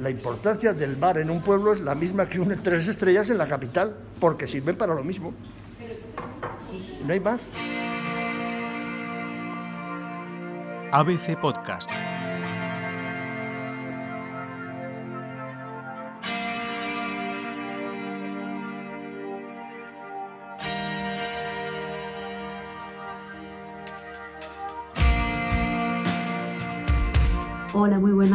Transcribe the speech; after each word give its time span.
la 0.00 0.10
importancia 0.10 0.72
del 0.72 0.96
bar 0.96 1.18
en 1.18 1.30
un 1.30 1.42
pueblo 1.42 1.72
es 1.72 1.80
la 1.80 1.94
misma 1.94 2.28
que 2.28 2.40
un 2.40 2.62
tres 2.62 2.88
estrellas 2.88 3.30
en 3.30 3.38
la 3.38 3.48
capital, 3.48 3.96
porque 4.20 4.46
sirven 4.46 4.76
para 4.76 4.94
lo 4.94 5.04
mismo. 5.04 5.34
No 7.04 7.12
hay 7.12 7.20
más. 7.20 7.40
ABC 10.92 11.38
Podcast. 11.40 11.90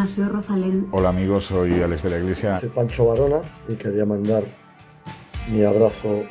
Hola, 0.04 0.10
muy 0.12 0.12
buenas, 0.12 0.12
soy 0.12 0.26
Rosalén. 0.26 0.88
Hola 0.92 1.10
amigos, 1.10 1.46
soy 1.46 1.82
Alex 1.82 2.04
de 2.04 2.10
la 2.10 2.18
Iglesia. 2.18 2.60
Soy 2.60 2.70
Pancho 2.70 3.06
Barona 3.06 3.40
y 3.70 3.76
quería 3.76 4.06
mandar 4.06 4.44
mi 5.50 5.64
abrazo 5.64 6.24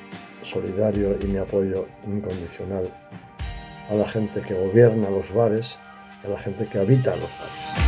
solidario 0.42 1.16
y 1.18 1.24
mi 1.24 1.38
apoyo 1.38 1.86
incondicional 2.06 2.92
a 3.88 3.94
la 3.94 4.06
gente 4.06 4.42
que 4.42 4.52
gobierna 4.52 5.08
los 5.08 5.32
bares 5.32 5.78
y 6.22 6.26
a 6.26 6.30
la 6.30 6.38
gente 6.38 6.66
que 6.66 6.80
habita 6.80 7.16
los 7.16 7.30
bares. 7.30 7.82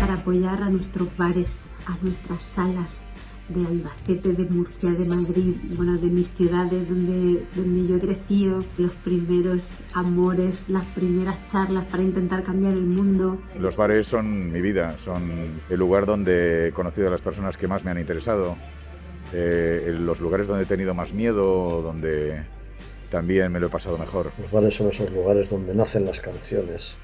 Para 0.00 0.14
apoyar 0.14 0.60
a 0.60 0.70
nuestros 0.70 1.16
bares, 1.16 1.68
a 1.86 1.96
nuestras 2.02 2.42
salas, 2.42 3.06
de 3.50 3.66
Albacete, 3.66 4.32
de 4.32 4.44
Murcia, 4.44 4.90
de 4.90 5.04
Madrid, 5.04 5.56
bueno, 5.76 5.98
de 5.98 6.06
mis 6.06 6.30
ciudades 6.30 6.88
donde, 6.88 7.44
donde 7.54 7.88
yo 7.88 7.96
he 7.96 8.00
crecido, 8.00 8.64
los 8.78 8.92
primeros 9.04 9.76
amores, 9.94 10.68
las 10.68 10.84
primeras 10.86 11.44
charlas 11.46 11.84
para 11.86 12.02
intentar 12.02 12.42
cambiar 12.42 12.74
el 12.74 12.86
mundo. 12.86 13.38
Los 13.58 13.76
bares 13.76 14.06
son 14.06 14.52
mi 14.52 14.60
vida, 14.60 14.96
son 14.98 15.60
el 15.68 15.78
lugar 15.78 16.06
donde 16.06 16.68
he 16.68 16.72
conocido 16.72 17.08
a 17.08 17.10
las 17.10 17.20
personas 17.20 17.56
que 17.56 17.66
más 17.66 17.84
me 17.84 17.90
han 17.90 17.98
interesado, 17.98 18.56
eh, 19.32 19.94
los 19.98 20.20
lugares 20.20 20.46
donde 20.46 20.64
he 20.64 20.66
tenido 20.66 20.94
más 20.94 21.12
miedo, 21.12 21.82
donde 21.82 22.42
también 23.10 23.50
me 23.50 23.58
lo 23.58 23.66
he 23.66 23.70
pasado 23.70 23.98
mejor. 23.98 24.30
Los 24.40 24.50
bares 24.50 24.74
son 24.74 24.88
esos 24.88 25.10
lugares 25.10 25.50
donde 25.50 25.74
nacen 25.74 26.04
las 26.06 26.20
canciones, 26.20 26.96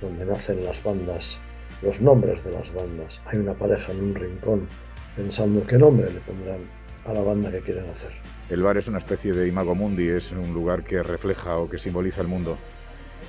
donde 0.00 0.24
nacen 0.24 0.64
las 0.64 0.82
bandas, 0.82 1.38
los 1.82 2.00
nombres 2.00 2.44
de 2.44 2.50
las 2.52 2.74
bandas. 2.74 3.20
Hay 3.26 3.38
una 3.38 3.54
pareja 3.54 3.92
en 3.92 4.02
un 4.02 4.14
rincón 4.14 4.68
pensando 5.16 5.66
qué 5.66 5.78
nombre 5.78 6.12
le 6.12 6.20
pondrán 6.20 6.60
a 7.06 7.12
la 7.12 7.22
banda 7.22 7.50
que 7.50 7.60
quieren 7.60 7.88
hacer. 7.88 8.10
El 8.50 8.62
bar 8.62 8.76
es 8.76 8.86
una 8.86 8.98
especie 8.98 9.32
de 9.32 9.48
imago 9.48 9.74
mundi, 9.74 10.08
es 10.08 10.30
un 10.32 10.52
lugar 10.52 10.84
que 10.84 11.02
refleja 11.02 11.56
o 11.56 11.68
que 11.68 11.78
simboliza 11.78 12.20
el 12.20 12.28
mundo. 12.28 12.58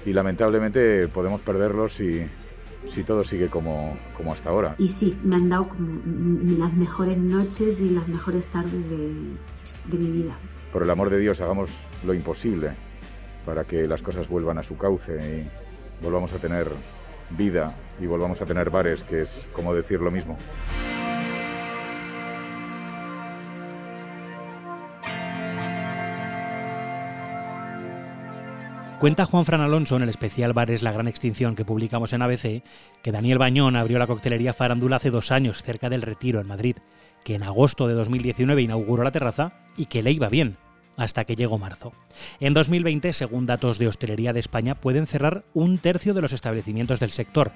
Y 0.06 0.14
lamentablemente 0.14 1.08
podemos 1.08 1.42
perderlo 1.42 1.88
si, 1.88 2.28
si 2.90 3.04
todo 3.04 3.24
sigue 3.24 3.48
como, 3.48 3.98
como 4.16 4.34
hasta 4.34 4.50
ahora. 4.50 4.76
Y 4.78 4.90
sí, 4.90 5.18
me 5.24 5.38
han 5.38 5.50
dado 5.50 5.70
como 5.70 6.02
las 6.58 6.74
mejores 6.74 7.18
noches 7.18 7.80
y 7.80 7.90
las 7.90 8.08
mejores 8.08 8.46
tardes 8.48 8.90
de, 8.90 9.14
de 9.86 9.98
mi 9.98 10.12
vida. 10.12 10.38
Por 10.74 10.84
el 10.84 10.90
amor 10.90 11.10
de 11.10 11.20
Dios, 11.20 11.40
hagamos 11.42 11.88
lo 12.06 12.14
imposible 12.14 12.72
para 13.46 13.64
que 13.64 13.88
las 13.88 14.04
cosas 14.04 14.28
vuelvan 14.28 14.58
a 14.58 14.64
su 14.64 14.78
cauce 14.78 15.14
y 15.16 16.04
volvamos 16.04 16.34
a 16.34 16.38
tener 16.38 16.70
vida 17.30 17.76
y 18.00 18.06
volvamos 18.06 18.42
a 18.42 18.46
tener 18.46 18.70
bares, 18.70 19.04
que 19.04 19.22
es 19.22 19.46
como 19.54 19.74
decir 19.74 20.02
lo 20.02 20.12
mismo. 20.12 20.38
Cuenta 29.00 29.28
Juan 29.28 29.46
Fran 29.46 29.62
Alonso 29.62 29.96
en 29.96 30.02
el 30.02 30.10
especial 30.10 30.54
Bares 30.54 30.82
La 30.82 30.92
Gran 30.92 31.08
Extinción 31.08 31.56
que 31.56 31.64
publicamos 31.64 32.14
en 32.14 32.24
ABC 32.24 32.64
que 33.04 33.12
Daniel 33.12 33.38
Bañón 33.38 33.76
abrió 33.76 34.00
la 34.00 34.08
coctelería 34.08 34.54
Farándula 34.54 34.96
hace 34.96 35.12
dos 35.12 35.32
años 35.32 35.62
cerca 35.62 35.88
del 35.88 36.02
Retiro 36.02 36.42
en 36.42 36.48
Madrid, 36.48 36.78
que 37.24 37.36
en 37.36 37.44
agosto 37.44 37.88
de 37.88 37.94
2019 37.94 38.64
inauguró 38.64 39.04
la 39.04 39.12
terraza 39.12 39.54
y 39.78 39.86
que 39.86 40.02
le 40.02 40.12
iba 40.12 40.30
bien 40.30 40.58
hasta 40.96 41.26
que 41.26 41.36
llegó 41.36 41.60
marzo. 41.60 41.94
En 42.40 42.56
2020, 42.56 43.14
según 43.14 43.46
datos 43.46 43.78
de 43.78 43.88
Hostelería 43.88 44.34
de 44.34 44.40
España, 44.40 44.74
pueden 44.74 45.06
cerrar 45.06 45.46
un 45.54 45.78
tercio 45.78 46.16
de 46.16 46.24
los 46.24 46.34
establecimientos 46.34 47.00
del 47.00 47.12
sector. 47.12 47.52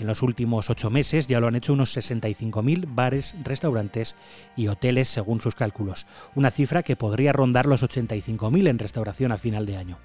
En 0.00 0.08
los 0.08 0.22
últimos 0.22 0.70
ocho 0.70 0.90
meses 0.90 1.28
ya 1.28 1.38
lo 1.38 1.46
han 1.46 1.54
hecho 1.54 1.72
unos 1.72 1.96
65.000 1.96 2.86
bares, 2.88 3.36
restaurantes 3.44 4.16
y 4.56 4.66
hoteles, 4.66 5.08
según 5.08 5.40
sus 5.40 5.54
cálculos, 5.54 6.08
una 6.34 6.50
cifra 6.50 6.82
que 6.82 6.96
podría 6.96 7.32
rondar 7.32 7.66
los 7.66 7.84
85.000 7.84 8.68
en 8.68 8.78
restauración 8.80 9.30
a 9.30 9.38
final 9.38 9.66
de 9.66 9.76
año. 9.76 9.98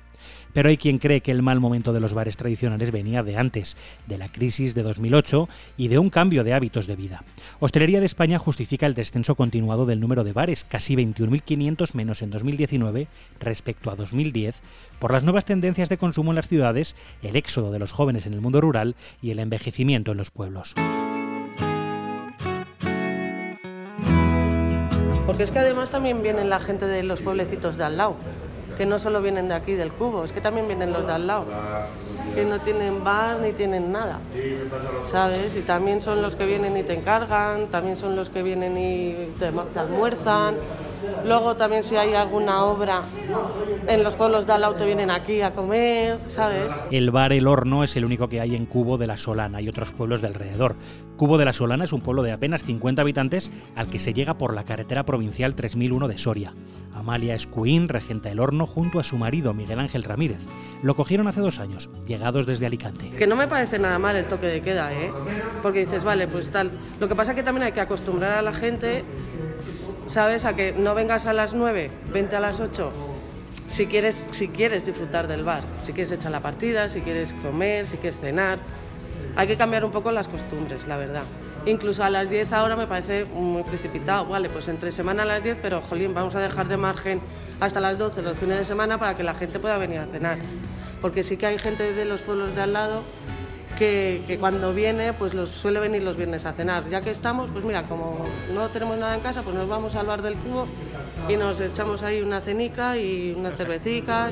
Pero 0.54 0.70
hay 0.70 0.78
quien 0.78 0.98
cree 0.98 1.22
que 1.22 1.32
el 1.32 1.42
mal 1.42 1.60
momento 1.60 1.94
de 1.94 2.00
los 2.00 2.14
bares 2.14 2.38
tradicionales 2.38 2.92
venía 2.92 3.24
de 3.24 3.38
antes, 3.38 3.76
de 4.08 4.18
la 4.18 4.30
crisis 4.30 4.74
de 4.74 4.84
2008 4.84 5.50
y 5.78 5.88
de 5.90 6.00
un 6.00 6.10
cambio 6.10 6.44
de 6.44 6.54
hábitos 6.54 6.88
de 6.88 6.96
vida. 6.96 7.24
Hostelería 7.60 8.00
de 8.00 8.06
España 8.06 8.40
justifica 8.40 8.86
el 8.86 8.94
descenso 8.94 9.36
continuado 9.36 9.86
del 9.86 10.00
número 10.00 10.24
de 10.24 10.34
bares, 10.34 10.64
casi 10.64 10.96
21.500 10.96 11.94
menos 11.94 12.22
en 12.22 12.30
2019 12.32 13.08
respecto 13.40 13.92
a 13.92 13.96
2010, 13.96 14.62
por 15.00 15.12
las 15.12 15.24
nuevas 15.24 15.46
tendencias 15.46 15.90
de 15.90 15.98
consumo 15.98 16.32
en 16.32 16.38
las 16.38 16.48
ciudades, 16.48 16.96
el 17.22 17.36
éxodo 17.36 17.72
de 17.72 17.80
los 17.80 17.92
jóvenes 17.92 18.26
en 18.26 18.34
el 18.34 18.42
mundo 18.42 18.62
rural 18.62 18.96
y 19.22 19.32
el 19.32 19.40
envejecimiento 19.40 20.12
en 20.12 20.18
los 20.18 20.32
pueblos. 20.32 20.76
Porque 25.26 25.44
es 25.44 25.52
que 25.52 25.60
además 25.60 25.90
también 25.90 26.22
vienen 26.22 26.50
la 26.50 26.60
gente 26.60 26.86
de 26.86 27.02
los 27.02 27.22
pueblecitos 27.22 27.78
de 27.78 27.84
al 27.84 27.98
lado 27.98 28.16
que 28.76 28.86
no 28.86 29.00
solo 29.00 29.22
vienen 29.22 29.48
de 29.48 29.56
aquí 29.56 29.74
del 29.74 29.92
cubo, 29.92 30.24
es 30.24 30.32
que 30.32 30.42
también 30.42 30.68
vienen 30.68 30.94
los 30.94 31.06
de 31.06 31.14
al 31.14 31.28
lado, 31.28 31.46
que 32.34 32.44
no 32.44 32.60
tienen 32.60 33.04
bar 33.04 33.40
ni 33.40 33.54
tienen 33.54 33.92
nada, 33.92 34.20
¿sabes? 35.10 35.56
Y 35.56 35.62
también 35.62 36.02
son 36.02 36.22
los 36.22 36.36
que 36.36 36.46
vienen 36.46 36.76
y 36.78 36.84
te 36.84 36.94
encargan, 36.94 37.68
también 37.68 37.96
son 37.96 38.16
los 38.16 38.30
que 38.30 38.44
vienen 38.44 38.78
y 38.78 39.32
te, 39.40 39.52
almuerzan. 39.80 40.56
Luego 41.26 41.56
también 41.56 41.84
si 41.84 41.96
hay 41.96 42.14
alguna 42.14 42.64
obra 42.64 43.02
en 43.88 44.04
los 44.04 44.16
pueblos 44.16 44.48
de 44.48 44.54
al 44.54 44.62
lado 44.62 44.74
te 44.74 44.86
vienen 44.86 45.12
aquí 45.12 45.42
a 45.42 45.54
comer, 45.54 46.18
¿sabes? 46.28 46.74
El 46.90 47.12
bar 47.12 47.32
El 47.32 47.48
Horno 47.48 47.84
es 47.84 47.96
el 47.96 48.06
único 48.06 48.28
que 48.28 48.42
hay 48.42 48.56
en 48.56 48.66
Cubo 48.66 48.98
de 48.98 49.08
la 49.08 49.18
Solana 49.18 49.62
y 49.62 49.70
otros 49.70 49.92
pueblos 49.92 50.22
de 50.22 50.28
alrededor. 50.28 50.76
Cubo 51.18 51.38
de 51.38 51.46
la 51.46 51.54
Solana 51.54 51.84
es 51.84 51.94
un 51.94 52.02
pueblo 52.02 52.24
de 52.24 52.32
apenas 52.32 52.64
50 52.64 53.02
habitantes 53.02 53.52
al 53.76 53.88
que 53.88 54.00
se 54.00 54.14
llega 54.14 54.38
por 54.38 54.54
la 54.54 54.66
carretera 54.66 55.06
provincial 55.06 55.56
3001 55.56 56.08
de 56.08 56.18
Soria. 56.18 56.54
Amalia 56.96 57.36
Escuín 57.36 57.90
regenta 57.90 58.32
el 58.32 58.40
horno 58.40 58.66
junto 58.66 59.00
a 59.00 59.04
su 59.04 59.18
marido 59.18 59.54
Miguel 59.54 59.80
Ángel 59.80 60.04
Ramírez. 60.04 60.40
Lo 60.82 60.96
cogieron 60.96 61.28
hace 61.28 61.42
dos 61.42 61.60
años, 61.60 61.90
llegados 62.08 62.46
desde 62.46 62.66
Alicante. 62.66 63.12
Que 63.12 63.28
no 63.28 63.36
me 63.36 63.48
parece 63.48 63.78
nada 63.80 64.00
mal 64.00 64.16
el 64.16 64.28
toque 64.28 64.48
de 64.48 64.62
queda, 64.62 64.94
¿eh? 64.94 65.12
Porque 65.62 65.80
dices, 65.80 66.04
vale, 66.04 66.28
pues 66.28 66.50
tal. 66.50 66.72
Lo 67.00 67.08
que 67.08 67.16
pasa 67.16 67.34
es 67.34 67.36
que 67.36 67.44
también 67.44 67.64
hay 67.64 67.74
que 67.74 67.82
acostumbrar 67.82 68.32
a 68.32 68.42
la 68.42 68.54
gente, 68.54 69.04
¿sabes? 70.08 70.46
A 70.46 70.56
que 70.56 70.72
no 70.72 70.96
vengas 70.96 71.26
a 71.26 71.34
las 71.34 71.54
9, 71.54 71.92
vente 72.14 72.38
a 72.38 72.40
las 72.40 72.62
8. 72.62 72.92
Si 73.68 73.88
quieres, 73.88 74.26
si 74.32 74.48
quieres 74.48 74.86
disfrutar 74.86 75.28
del 75.28 75.44
bar, 75.44 75.64
si 75.82 75.92
quieres 75.92 76.12
echar 76.12 76.32
la 76.32 76.40
partida, 76.40 76.88
si 76.88 77.02
quieres 77.02 77.34
comer, 77.34 77.86
si 77.86 77.98
quieres 77.98 78.20
cenar. 78.20 78.60
Hay 79.36 79.48
que 79.48 79.58
cambiar 79.58 79.84
un 79.84 79.92
poco 79.92 80.12
las 80.12 80.30
costumbres, 80.30 80.88
la 80.88 80.96
verdad. 80.96 81.24
Incluso 81.66 82.04
a 82.04 82.10
las 82.10 82.30
10 82.30 82.54
ahora 82.54 82.76
me 82.76 82.86
parece 82.86 83.26
muy 83.26 83.64
precipitado. 83.64 84.26
Vale, 84.26 84.50
pues 84.50 84.68
entre 84.68 84.92
semana 84.92 85.24
a 85.24 85.26
las 85.26 85.44
10, 85.44 85.58
pero 85.62 85.82
jolín, 85.82 86.14
vamos 86.14 86.36
a 86.36 86.40
dejar 86.40 86.68
de 86.68 86.78
margen 86.78 87.22
hasta 87.60 87.80
las 87.80 87.98
12 87.98 88.22
los 88.22 88.38
fines 88.38 88.58
de 88.60 88.66
semana 88.66 89.00
para 89.00 89.16
que 89.16 89.24
la 89.24 89.34
gente 89.34 89.60
pueda 89.60 89.78
venir 89.78 90.00
a 90.00 90.06
cenar. 90.06 90.38
Porque 91.02 91.24
sí 91.24 91.38
que 91.38 91.48
hay 91.48 91.58
gente 91.58 91.94
de 91.94 92.06
los 92.06 92.22
pueblos 92.22 92.56
de 92.56 92.62
al 92.62 92.74
lado 92.74 93.02
que, 93.78 94.38
cuando 94.40 94.74
viene, 94.74 95.14
pues 95.14 95.34
los 95.34 95.50
suele 95.50 95.80
venir 95.80 96.04
los 96.04 96.18
viernes 96.18 96.46
a 96.46 96.54
cenar. 96.54 96.88
Ya 96.88 97.02
que 97.02 97.10
estamos, 97.10 97.50
pues 97.52 97.66
mira, 97.66 97.84
como 97.84 98.26
no 98.54 98.70
tenemos 98.70 98.98
nada 98.98 99.16
en 99.16 99.22
casa, 99.22 99.42
pues 99.42 99.56
nos 99.56 99.68
vamos 99.68 99.96
al 99.96 100.06
bar 100.06 100.22
del 100.22 100.36
cubo 100.36 100.68
y 101.28 101.36
nos 101.36 101.60
echamos 101.60 102.04
ahí 102.04 102.22
una 102.22 102.42
cenica 102.42 102.98
y 102.98 103.34
una 103.36 103.52
cervecita. 103.52 104.30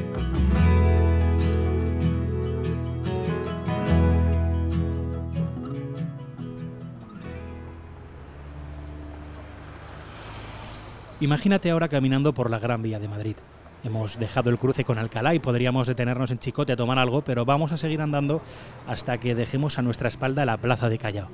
Imagínate 11.23 11.71
ahora 11.71 11.87
caminando 11.87 12.33
por 12.33 12.49
la 12.49 12.59
Gran 12.59 12.81
Vía 12.81 12.99
de 12.99 13.07
Madrid. 13.07 13.37
Hemos 13.85 14.19
dejado 14.19 14.49
el 14.49 14.57
cruce 14.57 14.83
con 14.83 14.97
Alcalá 14.97 15.33
y 15.33 15.39
podríamos 15.39 15.87
detenernos 15.87 16.31
en 16.31 16.37
Chicote 16.37 16.73
a 16.73 16.75
tomar 16.75 16.99
algo, 16.99 17.23
pero 17.23 17.45
vamos 17.45 17.71
a 17.71 17.77
seguir 17.77 18.01
andando 18.01 18.41
hasta 18.87 19.17
que 19.21 19.33
dejemos 19.33 19.79
a 19.79 19.83
nuestra 19.83 20.09
espalda 20.09 20.43
la 20.45 20.57
plaza 20.57 20.89
de 20.89 20.97
Callao. 20.97 21.29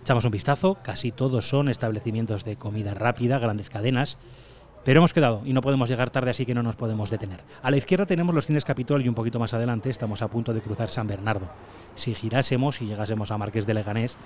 Echamos 0.00 0.24
un 0.26 0.30
vistazo, 0.30 0.78
casi 0.84 1.10
todos 1.10 1.48
son 1.48 1.68
establecimientos 1.68 2.44
de 2.44 2.54
comida 2.54 2.94
rápida, 2.94 3.40
grandes 3.40 3.68
cadenas, 3.68 4.16
Pero 4.84 5.00
hemos 5.00 5.12
quedado 5.12 5.42
y 5.44 5.52
no 5.52 5.60
podemos 5.60 5.88
llegar 5.90 6.10
tarde, 6.10 6.30
así 6.30 6.46
que 6.46 6.54
no 6.54 6.62
nos 6.62 6.76
podemos 6.76 7.10
detener. 7.10 7.40
A 7.62 7.70
la 7.70 7.76
izquierda 7.76 8.06
tenemos 8.06 8.34
los 8.34 8.46
cines 8.46 8.64
Capitol 8.64 9.02
y 9.02 9.08
un 9.08 9.14
poquito 9.14 9.38
más 9.38 9.52
adelante 9.52 9.90
estamos 9.90 10.22
a 10.22 10.28
punto 10.28 10.54
de 10.54 10.62
cruzar 10.62 10.88
San 10.88 11.06
Bernardo. 11.06 11.48
Si 11.96 12.14
girásemos 12.14 12.80
y 12.80 12.86
llegásemos 12.86 13.30
a 13.30 13.36
Marqués 13.36 13.66
de 13.66 13.74
Leganés, 13.74 14.16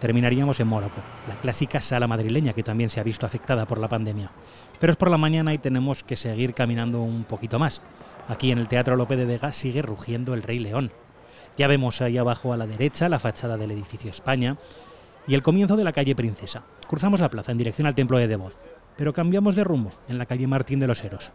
terminaríamos 0.00 0.60
en 0.60 0.68
Mónaco, 0.68 1.00
la 1.28 1.36
clásica 1.36 1.80
sala 1.80 2.06
madrileña 2.06 2.52
que 2.52 2.62
también 2.62 2.90
se 2.90 3.00
ha 3.00 3.04
visto 3.04 3.24
afectada 3.24 3.66
por 3.66 3.78
la 3.78 3.88
pandemia. 3.88 4.30
Pero 4.78 4.90
es 4.90 4.96
por 4.98 5.10
la 5.10 5.16
mañana 5.16 5.54
y 5.54 5.58
tenemos 5.58 6.02
que 6.02 6.16
seguir 6.16 6.52
caminando 6.52 7.00
un 7.00 7.24
poquito 7.24 7.58
más. 7.58 7.80
Aquí 8.28 8.52
en 8.52 8.58
el 8.58 8.68
Teatro 8.68 8.96
Lope 8.96 9.16
de 9.16 9.24
Vega 9.24 9.52
sigue 9.52 9.80
rugiendo 9.80 10.34
el 10.34 10.42
Rey 10.42 10.58
León. 10.58 10.92
Ya 11.56 11.68
vemos 11.68 12.00
ahí 12.02 12.18
abajo 12.18 12.52
a 12.52 12.56
la 12.56 12.66
derecha 12.66 13.08
la 13.08 13.18
fachada 13.18 13.56
del 13.56 13.70
edificio 13.70 14.10
España 14.10 14.56
y 15.26 15.34
el 15.34 15.42
comienzo 15.42 15.76
de 15.76 15.84
la 15.84 15.92
calle 15.92 16.14
Princesa. 16.14 16.64
Cruzamos 16.86 17.20
la 17.20 17.30
plaza 17.30 17.52
en 17.52 17.58
dirección 17.58 17.86
al 17.86 17.94
templo 17.94 18.18
de 18.18 18.28
Devot, 18.28 18.56
pero 18.96 19.12
cambiamos 19.12 19.54
de 19.54 19.64
rumbo 19.64 19.90
en 20.08 20.18
la 20.18 20.26
calle 20.26 20.46
Martín 20.46 20.80
de 20.80 20.86
los 20.86 21.02
Heros. 21.04 21.32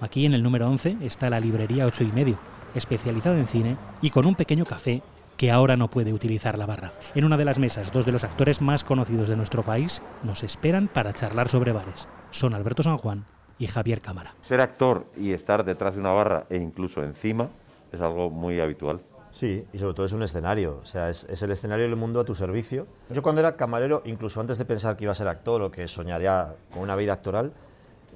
Aquí 0.00 0.26
en 0.26 0.34
el 0.34 0.42
número 0.42 0.68
11 0.68 0.98
está 1.02 1.30
la 1.30 1.40
librería 1.40 1.86
8 1.86 2.04
y 2.04 2.12
medio, 2.12 2.38
especializada 2.74 3.38
en 3.38 3.46
cine 3.46 3.76
y 4.00 4.10
con 4.10 4.26
un 4.26 4.34
pequeño 4.34 4.64
café 4.64 5.02
que 5.36 5.50
ahora 5.50 5.76
no 5.76 5.90
puede 5.90 6.12
utilizar 6.12 6.58
la 6.58 6.66
barra. 6.66 6.92
En 7.14 7.24
una 7.24 7.36
de 7.36 7.44
las 7.44 7.58
mesas, 7.58 7.92
dos 7.92 8.06
de 8.06 8.12
los 8.12 8.24
actores 8.24 8.60
más 8.60 8.84
conocidos 8.84 9.28
de 9.28 9.36
nuestro 9.36 9.62
país 9.64 10.02
nos 10.22 10.42
esperan 10.42 10.88
para 10.88 11.12
charlar 11.12 11.48
sobre 11.48 11.72
bares. 11.72 12.06
Son 12.30 12.54
Alberto 12.54 12.82
San 12.82 12.96
Juan 12.96 13.24
y 13.58 13.66
Javier 13.66 14.00
Cámara. 14.00 14.34
Ser 14.42 14.60
actor 14.60 15.06
y 15.16 15.32
estar 15.32 15.64
detrás 15.64 15.94
de 15.94 16.00
una 16.00 16.12
barra 16.12 16.46
e 16.50 16.56
incluso 16.56 17.02
encima 17.02 17.48
es 17.92 18.00
algo 18.00 18.30
muy 18.30 18.60
habitual. 18.60 19.00
Sí, 19.32 19.66
y 19.72 19.78
sobre 19.78 19.94
todo 19.94 20.04
es 20.04 20.12
un 20.12 20.22
escenario, 20.22 20.78
o 20.82 20.86
sea, 20.86 21.08
es, 21.08 21.42
el 21.42 21.50
escenario 21.50 21.86
del 21.86 21.96
mundo 21.96 22.20
a 22.20 22.24
tu 22.24 22.34
servicio. 22.34 22.86
Yo 23.08 23.22
cuando 23.22 23.40
era 23.40 23.56
camarero, 23.56 24.02
incluso 24.04 24.40
antes 24.40 24.58
de 24.58 24.66
pensar 24.66 24.94
que 24.94 25.04
iba 25.04 25.12
a 25.12 25.14
ser 25.14 25.26
actor 25.26 25.62
o 25.62 25.70
que 25.70 25.88
soñaría 25.88 26.54
con 26.70 26.82
una 26.82 26.94
vida 26.96 27.14
actoral, 27.14 27.52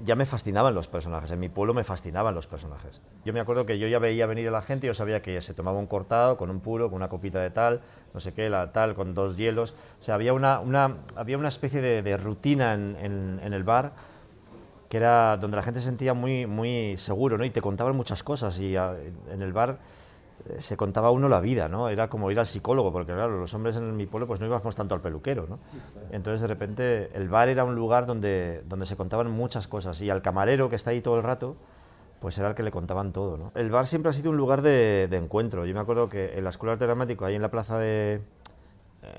ya 0.05 0.15
me 0.15 0.27
fascinaban 0.27 0.75
los 0.75 0.89
personajes, 0.89 1.31
en 1.31 1.41
mi 1.41 1.49
pueblo 1.49 1.73
me 1.73 1.83
fascinaban 1.85 2.35
los 2.35 2.47
personajes. 2.47 3.01
Yo 3.25 3.33
me 3.33 3.41
acuerdo 3.41 3.65
que 3.65 3.79
yo 3.79 3.89
ya 3.89 3.99
veía 3.99 4.27
venir 4.27 4.49
a 4.49 4.51
la 4.51 4.61
gente 4.61 4.87
y 4.87 4.89
yo 4.89 4.95
sabía 4.95 5.23
que 5.23 5.41
se 5.41 5.55
tomaba 5.55 5.79
un 5.79 5.87
cortado 5.87 6.37
con 6.37 6.51
un 6.51 6.61
puro, 6.61 6.91
con 6.91 6.97
una 6.97 7.09
copita 7.09 7.41
de 7.41 7.49
tal, 7.49 7.81
no 8.13 8.21
sé 8.21 8.35
qué, 8.35 8.51
la 8.51 8.73
tal, 8.73 8.95
con 8.95 9.15
dos 9.15 9.39
hielos. 9.39 9.75
O 10.03 10.05
sea, 10.05 10.17
había 10.17 10.35
una, 10.35 10.61
una 10.61 10.99
había 11.15 11.39
una 11.39 11.49
especie 11.49 11.81
de, 11.81 12.17
rutina 12.19 12.75
en, 12.75 13.41
el 13.43 13.65
bar 13.65 13.93
que 14.91 14.99
era 14.99 15.39
donde 15.39 15.57
la 15.57 15.63
gente 15.63 15.81
se 15.81 15.87
sentía 15.87 16.13
muy, 16.13 16.45
muy 16.45 16.99
seguro, 16.99 17.39
¿no? 17.39 17.45
Y 17.47 17.51
te 17.51 17.63
contaban 17.63 17.97
muchas 17.97 18.23
cosas 18.23 18.59
y 18.61 18.77
en 18.77 19.41
el 19.41 19.55
bar 19.55 19.79
se 20.59 20.77
contaba 20.77 21.11
uno 21.11 21.29
la 21.29 21.41
vida, 21.41 21.69
¿no? 21.69 21.89
Era 21.89 22.09
como 22.09 22.31
ir 22.31 22.39
al 22.39 22.47
psicólogo, 22.47 22.93
porque 22.93 23.13
claro, 23.13 23.39
los 23.39 23.53
hombres 23.55 23.77
en 23.77 23.97
mi 23.97 24.07
pueblo 24.07 24.27
pues 24.27 24.41
no 24.41 24.47
íbamos 24.47 24.75
tanto 24.75 24.95
al 24.95 25.01
peluquero, 25.01 25.47
¿no? 25.49 25.59
Entonces 26.13 26.41
de 26.41 26.47
repente 26.47 27.11
el 27.15 27.29
bar 27.29 27.49
era 27.49 27.65
un 27.65 27.75
lugar 27.75 28.07
donde, 28.07 28.63
donde 28.69 28.87
se 28.87 28.97
contaban 28.97 29.31
muchas 29.31 29.69
cosas 29.69 30.01
y 30.03 30.11
al 30.11 30.23
camarero 30.23 30.71
que 30.71 30.77
está 30.77 30.91
ahí 30.91 31.01
todo 31.01 31.17
el 31.17 31.23
rato, 31.23 31.57
pues 32.21 32.39
era 32.39 32.49
el 32.49 32.55
que 32.55 32.63
le 32.63 32.71
contaban 32.71 33.13
todo. 33.13 33.51
El 33.55 33.71
bar 33.71 33.87
siempre 33.87 34.11
ha 34.11 34.13
sido 34.13 34.31
un 34.31 34.37
lugar 34.37 34.63
de, 34.63 35.09
encuentro. 35.13 35.67
Yo 35.67 35.75
me 35.75 35.81
acuerdo 35.81 36.09
que 36.09 36.37
en 36.39 36.45
la 36.45 36.51
Escuela 36.51 36.73
de 36.73 36.75
Arte 36.75 36.87
Dramático, 36.87 37.25
ahí 37.25 37.35
en 37.35 37.43
la 37.43 37.51
plaza 37.51 37.79
de, 37.79 38.23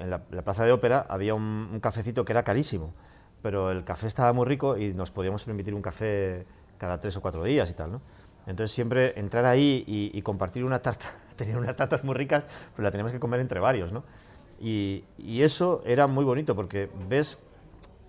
la, 0.05 0.19
plaza 0.19 0.63
de 0.65 0.71
ópera, 0.71 1.05
había 1.09 1.33
un, 1.33 1.69
un 1.71 1.79
cafecito 1.79 2.25
que 2.25 2.33
era 2.33 2.43
carísimo, 2.43 2.93
pero 3.41 3.71
el 3.71 3.83
café 3.83 4.07
estaba 4.07 4.33
muy 4.33 4.45
rico 4.45 4.77
y 4.77 4.93
nos 4.93 5.11
podíamos 5.11 5.43
permitir 5.43 5.73
un 5.73 5.81
café 5.81 6.45
cada 6.77 6.99
tres 6.99 7.17
o 7.17 7.21
cuatro 7.21 7.43
días 7.43 7.69
y 7.69 7.73
tal, 7.73 7.91
¿no? 7.93 8.01
Entonces 8.47 8.73
siempre 8.73 9.19
entrar 9.19 9.45
ahí 9.45 9.83
y, 9.85 10.21
compartir 10.21 10.63
una 10.63 10.79
tarta, 10.79 11.05
tenían 11.35 11.59
unas 11.59 11.75
tartas 11.75 12.03
muy 12.03 12.15
ricas, 12.15 12.47
pero 12.75 12.83
la 12.83 12.91
teníamos 12.91 13.11
que 13.11 13.19
comer 13.19 13.39
entre 13.41 13.59
varios, 13.59 13.91
¿no? 13.91 14.03
Y, 14.59 15.03
eso 15.41 15.83
era 15.85 16.07
muy 16.07 16.23
bonito 16.23 16.55
porque 16.55 16.89
ves, 17.07 17.39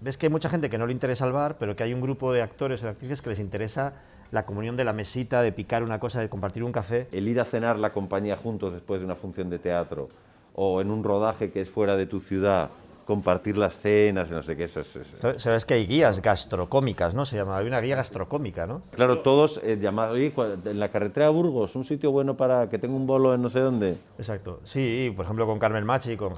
ves 0.00 0.16
que 0.16 0.26
hay 0.26 0.30
mucha 0.30 0.48
gente 0.48 0.70
que 0.70 0.78
no 0.78 0.86
le 0.86 0.92
interesa 0.92 1.26
el 1.26 1.32
bar, 1.32 1.56
pero 1.58 1.76
que 1.76 1.82
hay 1.82 1.92
un 1.92 2.00
grupo 2.00 2.32
de 2.32 2.40
actores 2.40 2.82
o 2.82 2.86
de 2.86 2.92
actrices 2.92 3.20
que 3.20 3.30
les 3.30 3.40
interesa 3.40 3.94
la 4.30 4.46
comunión 4.46 4.76
de 4.76 4.84
la 4.84 4.92
mesita, 4.92 5.42
de 5.42 5.52
picar 5.52 5.82
una 5.82 5.98
cosa, 5.98 6.20
de 6.20 6.28
compartir 6.28 6.62
un 6.62 6.72
café. 6.72 7.08
El 7.12 7.28
ir 7.28 7.40
a 7.40 7.44
cenar 7.44 7.78
la 7.78 7.92
compañía 7.92 8.36
juntos 8.36 8.72
después 8.72 9.00
de 9.00 9.06
una 9.06 9.16
función 9.16 9.50
de 9.50 9.58
teatro 9.58 10.08
o 10.54 10.80
en 10.80 10.90
un 10.90 11.02
rodaje 11.02 11.50
que 11.50 11.62
es 11.62 11.70
fuera 11.70 11.96
de 11.96 12.06
tu 12.06 12.20
ciudad 12.20 12.70
compartir 13.08 13.56
las 13.56 13.74
cenas, 13.74 14.30
no 14.30 14.42
sé 14.42 14.54
qué, 14.54 14.64
eso, 14.64 14.80
es... 14.80 15.42
Sabes 15.42 15.64
que 15.64 15.72
hay 15.72 15.86
guías 15.86 16.20
gastrocómicas, 16.20 17.14
¿no? 17.14 17.24
Se 17.24 17.36
llama, 17.36 17.56
hay 17.56 17.66
una 17.66 17.80
guía 17.80 17.96
gastrocómica, 17.96 18.66
¿no? 18.66 18.82
Claro, 18.90 19.20
todos 19.20 19.58
eh, 19.64 19.78
llamados, 19.80 20.16
oye, 20.16 20.30
en 20.66 20.78
la 20.78 20.90
carretera 20.90 21.28
a 21.28 21.30
Burgos, 21.30 21.74
un 21.74 21.84
sitio 21.84 22.10
bueno 22.10 22.36
para 22.36 22.68
que 22.68 22.78
tenga 22.78 22.94
un 22.94 23.06
bolo 23.06 23.32
en 23.32 23.40
no 23.40 23.48
sé 23.48 23.60
dónde. 23.60 23.96
Exacto, 24.18 24.60
sí, 24.62 25.10
por 25.16 25.24
ejemplo 25.24 25.46
con 25.46 25.58
Carmen 25.58 25.86
Machi, 25.86 26.18
con, 26.18 26.34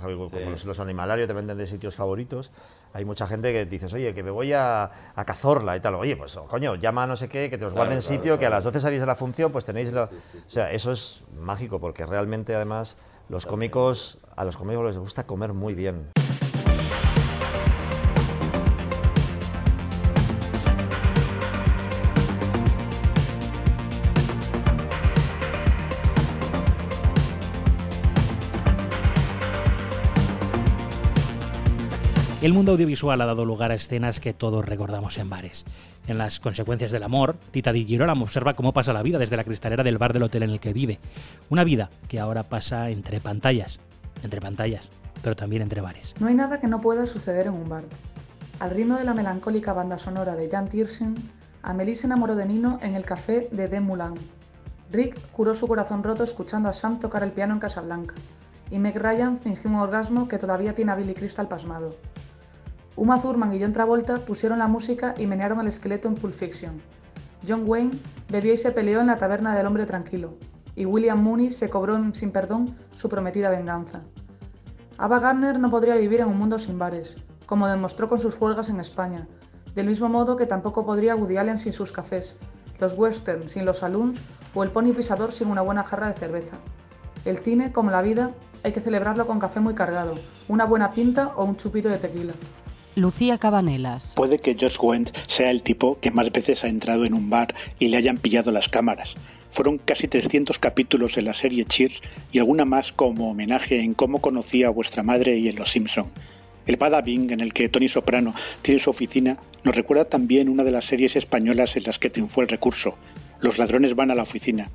los, 0.65 0.79
animalarios 0.79 1.27
te 1.27 1.33
venden 1.33 1.59
de 1.59 1.67
sitios 1.67 1.97
favoritos, 1.97 2.53
hay 2.93 3.05
mucha 3.05 3.27
gente 3.27 3.53
que 3.53 3.67
dices, 3.67 3.93
oye, 3.93 4.15
que 4.15 4.23
me 4.23 4.31
voy 4.31 4.53
a, 4.53 4.85
a 5.17 5.25
Cazorla 5.25 5.77
y 5.77 5.81
tal, 5.81 5.97
oye, 5.97 6.15
pues 6.15 6.37
oh, 6.37 6.45
coño, 6.45 6.77
llama 6.77 7.03
a 7.03 7.07
no 7.09 7.17
sé 7.17 7.29
qué, 7.29 7.51
que 7.51 7.59
te 7.59 7.65
los 7.65 7.75
guarden 7.75 8.01
sitio, 8.01 8.39
que 8.39 8.47
a 8.47 8.51
las 8.51 8.63
12 8.63 8.79
salís 8.79 9.01
de 9.01 9.07
la 9.07 9.17
función, 9.17 9.51
pues 9.51 9.65
tenéis... 9.65 9.93
O 9.93 10.09
sea, 10.47 10.71
eso 10.71 10.93
es 10.93 11.25
mágico, 11.37 11.81
porque 11.81 12.07
realmente 12.07 12.55
además 12.55 12.97
los 13.29 13.45
cómicos, 13.45 14.19
a 14.37 14.45
los 14.45 14.57
cómicos 14.57 14.85
les 14.85 14.99
gusta 14.99 15.27
comer 15.27 15.53
muy 15.53 15.75
bien. 15.75 16.13
El 32.43 32.55
mundo 32.55 32.73
audiovisual 32.73 33.21
ha 33.21 33.27
dado 33.27 33.45
lugar 33.45 33.71
a 33.71 33.75
escenas 33.75 34.19
que 34.19 34.33
todos 34.33 34.65
recordamos 34.65 35.19
en 35.19 35.29
bares. 35.29 35.67
En 36.07 36.17
las 36.17 36.41
consecuencias 36.41 36.91
del 36.91 37.03
amor, 37.03 37.37
Tita 37.51 37.71
Di 37.71 37.85
Girolamo 37.85 38.25
observa 38.25 38.55
cómo 38.55 38.73
pasa 38.73 38.95
la 38.95 39.03
vida 39.03 39.19
desde 39.19 39.37
la 39.37 39.45
cristalera 39.45 39.85
del 39.85 39.99
bar 39.99 40.15
del 40.15 40.23
hotel 40.23 40.45
en 40.45 40.51
el 40.51 40.59
que 40.59 40.73
vive. 40.73 41.01
Una 41.51 41.65
vida 41.65 41.91
que 42.09 42.19
ahora 42.19 42.43
pasa 42.43 42.89
entre 42.89 43.21
pantallas, 43.21 43.79
entre 44.23 44.41
pantallas, 44.41 44.89
pero 45.23 45.37
también 45.37 45.61
entre 45.61 45.83
bares. 45.83 46.15
No 46.19 46.29
hay 46.29 46.35
nada 46.35 46.61
que 46.61 46.67
no 46.67 46.81
pueda 46.81 47.07
suceder 47.07 47.49
en 47.49 47.53
un 47.53 47.69
bar. 47.69 47.85
Al 48.59 48.71
ritmo 48.71 48.97
de 48.97 49.05
la 49.05 49.13
melancólica 49.13 49.75
banda 49.75 49.99
sonora 49.99 50.35
de 50.35 50.49
Jan 50.49 50.71
Tiersen, 50.71 51.17
Amelie 51.61 51.95
se 51.95 52.07
enamoró 52.07 52.37
de 52.37 52.47
Nino 52.47 52.79
en 52.81 52.95
el 52.95 53.05
café 53.05 53.51
de 53.53 53.69
De 53.69 53.81
Moulin. 53.81 54.15
Rick 54.91 55.21
curó 55.33 55.55
su 55.55 55.69
corazón 55.69 56.03
roto 56.03 56.25
escuchando 56.25 56.71
a 56.71 56.73
Sam 56.73 57.01
tocar 57.01 57.23
el 57.23 57.33
piano 57.33 57.53
en 57.53 57.61
Casablanca. 57.61 58.15
Y 58.71 58.79
Meg 58.79 58.97
Ryan 58.97 59.39
fingió 59.39 59.69
un 59.69 59.77
orgasmo 59.77 60.27
que 60.27 60.39
todavía 60.39 60.75
tiene 60.75 60.93
a 60.93 60.95
Billy 60.95 61.13
Crystal 61.13 61.47
pasmado. 61.47 61.95
Uma 62.97 63.23
Thurman 63.23 63.55
y 63.55 63.61
John 63.61 63.73
Travolta 63.73 64.19
pusieron 64.19 64.59
la 64.59 64.67
música 64.67 65.15
y 65.17 65.27
menearon 65.27 65.61
el 65.61 65.69
esqueleto 65.69 66.09
en 66.09 66.17
Pulp 66.17 66.35
Fiction. 66.35 66.81
John 67.47 67.63
Wayne 67.67 67.99
bebió 68.29 68.53
y 68.53 68.59
se 68.59 68.73
peleó 68.73 69.01
en 69.01 69.07
la 69.07 69.17
taberna 69.17 69.55
del 69.55 69.67
hombre 69.67 69.87
tranquilo. 69.87 70.35
Y 70.75 70.85
William 70.87 71.23
Mooney 71.23 71.51
se 71.51 71.71
cobró 71.71 71.99
sin 72.15 72.33
perdón 72.33 72.77
su 72.97 73.09
prometida 73.09 73.49
venganza. 73.49 74.03
Ava 74.99 75.21
Gardner 75.21 75.59
no 75.59 75.71
podría 75.71 75.95
vivir 75.95 76.21
en 76.21 76.29
un 76.29 76.39
mundo 76.39 76.59
sin 76.59 76.79
bares, 76.79 77.17
como 77.47 77.69
demostró 77.69 78.09
con 78.09 78.21
sus 78.21 78.39
huelgas 78.41 78.69
en 78.69 78.81
España, 78.81 79.27
del 79.75 79.87
mismo 79.87 80.09
modo 80.09 80.37
que 80.37 80.47
tampoco 80.47 80.85
podría 80.85 81.17
Woody 81.17 81.37
Allen 81.37 81.59
sin 81.59 81.73
sus 81.73 81.93
cafés, 81.93 82.37
los 82.79 82.95
westerns 82.95 83.53
sin 83.53 83.65
los 83.65 83.79
saloons 83.79 84.21
o 84.55 84.63
el 84.63 84.71
pony 84.71 84.93
pisador 84.93 85.33
sin 85.33 85.49
una 85.49 85.63
buena 85.63 85.85
jarra 85.85 86.09
de 86.09 86.19
cerveza. 86.19 86.57
El 87.25 87.39
cine, 87.39 87.73
como 87.73 87.91
la 87.91 88.03
vida, 88.03 88.33
hay 88.63 88.73
que 88.73 88.81
celebrarlo 88.81 89.27
con 89.27 89.39
café 89.39 89.61
muy 89.61 89.75
cargado, 89.75 90.15
una 90.49 90.65
buena 90.65 90.91
pinta 90.91 91.33
o 91.37 91.45
un 91.45 91.57
chupito 91.57 91.89
de 91.89 91.99
tequila. 91.99 92.33
Lucía 93.01 93.39
Cabanelas. 93.39 94.15
Puede 94.15 94.39
que 94.39 94.55
Josh 94.55 94.77
Wendt 94.81 95.17
sea 95.27 95.51
el 95.51 95.63
tipo 95.63 95.99
que 96.01 96.11
más 96.11 96.31
veces 96.31 96.65
ha 96.65 96.69
entrado 96.69 97.05
en 97.05 97.15
un 97.15 97.31
bar 97.31 97.55
y 97.79 97.89
le 97.89 97.97
hayan 97.97 98.19
pillado 98.19 98.53
las 98.53 98.69
cámaras. 98.69 99.15
Fueron 99.51 99.79
casi 99.79 100.07
300 100.07 100.59
capítulos 100.59 101.17
en 101.17 101.25
la 101.25 101.35
serie 101.35 101.65
Cheers 101.65 102.01
y 102.31 102.39
alguna 102.39 102.65
más 102.65 102.93
como 102.93 103.31
homenaje 103.31 103.81
en 103.81 103.95
cómo 103.95 104.21
conocía 104.21 104.69
a 104.69 104.71
vuestra 104.71 105.03
madre 105.03 105.39
y 105.39 105.49
en 105.49 105.57
Los 105.57 105.73
Simpson. 105.73 106.07
El 106.67 106.77
Bada 106.77 107.01
Bing, 107.01 107.33
en 107.33 107.41
el 107.41 107.53
que 107.53 107.69
Tony 107.69 107.89
Soprano 107.89 108.35
tiene 108.63 108.81
su 108.81 108.91
oficina, 108.91 109.39
nos 109.65 109.75
recuerda 109.75 110.05
también 110.05 110.49
una 110.49 110.63
de 110.63 110.71
las 110.71 110.85
series 110.85 111.17
españolas 111.17 111.77
en 111.77 111.85
las 111.85 111.99
que 111.99 112.11
triunfó 112.11 112.43
el 112.43 112.49
recurso. 112.49 112.97
Los 113.41 113.59
ladrones 113.59 113.97
van 113.97 114.11
a 114.11 114.15
la 114.15 114.23
oficina. 114.23 114.71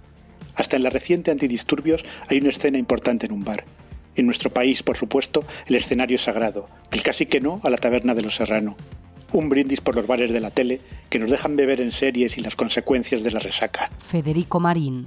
Hasta 0.56 0.76
en 0.76 0.84
la 0.84 0.90
reciente 0.90 1.32
Antidisturbios 1.32 2.04
hay 2.28 2.40
una 2.40 2.50
escena 2.50 2.78
importante 2.78 3.28
en 3.28 3.32
un 3.32 3.44
bar. 3.44 3.64
En 4.16 4.26
nuestro 4.26 4.52
país, 4.52 4.84
por 4.84 4.98
supuesto, 4.98 5.44
el 5.68 5.76
escenario 5.76 6.16
es 6.16 6.24
sagrado, 6.24 6.68
el 6.92 7.04
casi 7.04 7.26
que 7.26 7.42
no 7.42 7.60
a 7.64 7.70
la 7.70 7.78
taberna 7.78 8.16
de 8.16 8.22
los 8.22 8.36
Serrano. 8.36 8.76
Un 9.34 9.50
brindis 9.50 9.82
por 9.82 9.96
los 9.96 10.08
bares 10.08 10.32
de 10.32 10.40
la 10.40 10.52
tele 10.52 10.80
que 11.10 11.20
nos 11.20 11.30
dejan 11.30 11.56
beber 11.56 11.82
en 11.82 11.92
series 11.92 12.38
y 12.38 12.42
las 12.42 12.56
consecuencias 12.56 13.24
de 13.24 13.32
la 13.32 13.40
resaca. 13.40 13.92
Federico 14.00 14.60
Marín. 14.60 15.06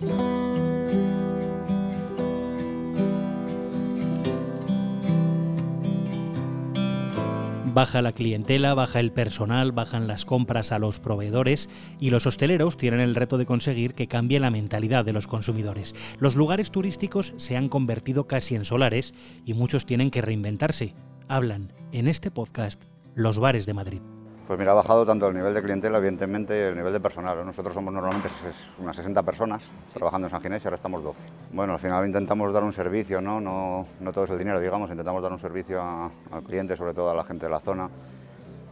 Baja 7.78 8.02
la 8.02 8.10
clientela, 8.10 8.74
baja 8.74 8.98
el 8.98 9.12
personal, 9.12 9.70
bajan 9.70 10.08
las 10.08 10.24
compras 10.24 10.72
a 10.72 10.80
los 10.80 10.98
proveedores 10.98 11.70
y 12.00 12.10
los 12.10 12.26
hosteleros 12.26 12.76
tienen 12.76 12.98
el 12.98 13.14
reto 13.14 13.38
de 13.38 13.46
conseguir 13.46 13.94
que 13.94 14.08
cambie 14.08 14.40
la 14.40 14.50
mentalidad 14.50 15.04
de 15.04 15.12
los 15.12 15.28
consumidores. 15.28 15.94
Los 16.18 16.34
lugares 16.34 16.72
turísticos 16.72 17.34
se 17.36 17.56
han 17.56 17.68
convertido 17.68 18.26
casi 18.26 18.56
en 18.56 18.64
solares 18.64 19.14
y 19.44 19.54
muchos 19.54 19.86
tienen 19.86 20.10
que 20.10 20.22
reinventarse. 20.22 20.96
Hablan 21.28 21.72
en 21.92 22.08
este 22.08 22.32
podcast 22.32 22.82
los 23.14 23.38
bares 23.38 23.64
de 23.64 23.74
Madrid. 23.74 24.00
Pues 24.48 24.58
mira, 24.58 24.72
ha 24.72 24.76
bajado 24.76 25.04
tanto 25.04 25.28
el 25.28 25.34
nivel 25.34 25.52
de 25.52 25.60
clientela, 25.62 25.98
evidentemente, 25.98 26.68
el 26.68 26.74
nivel 26.74 26.90
de 26.90 27.00
personal. 27.00 27.44
Nosotros 27.44 27.74
somos 27.74 27.92
normalmente 27.92 28.30
unas 28.78 28.96
60 28.96 29.22
personas 29.22 29.62
trabajando 29.92 30.26
en 30.26 30.30
San 30.30 30.40
Ginés 30.40 30.64
y 30.64 30.66
ahora 30.66 30.76
estamos 30.76 31.04
12. 31.04 31.18
Bueno, 31.52 31.74
al 31.74 31.78
final 31.78 32.06
intentamos 32.06 32.50
dar 32.50 32.64
un 32.64 32.72
servicio, 32.72 33.20
¿no? 33.20 33.42
No, 33.42 33.86
no 34.00 34.10
todo 34.10 34.24
es 34.24 34.30
el 34.30 34.38
dinero, 34.38 34.58
digamos, 34.58 34.88
intentamos 34.88 35.22
dar 35.22 35.32
un 35.32 35.38
servicio 35.38 35.82
al 35.82 36.42
cliente, 36.46 36.78
sobre 36.78 36.94
todo 36.94 37.10
a 37.10 37.14
la 37.14 37.24
gente 37.24 37.44
de 37.44 37.52
la 37.52 37.60
zona. 37.60 37.90